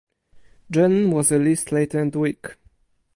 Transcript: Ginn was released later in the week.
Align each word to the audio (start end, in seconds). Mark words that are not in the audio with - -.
Ginn 0.71 1.11
was 1.11 1.31
released 1.31 1.71
later 1.71 1.99
in 2.01 2.09
the 2.09 2.17
week. 2.17 2.55